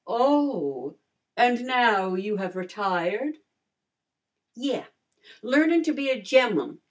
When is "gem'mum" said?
6.19-6.79